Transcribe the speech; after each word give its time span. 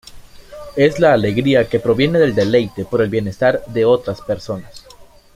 Es 0.75 0.99
la 0.99 1.13
alegría 1.13 1.69
que 1.69 1.79
proviene 1.79 2.17
del 2.17 2.33
deleite 2.33 2.85
por 2.85 3.03
el 3.03 3.09
bienestar 3.09 3.63
de 3.67 3.85
otras 3.85 4.19
personas. 4.21 4.83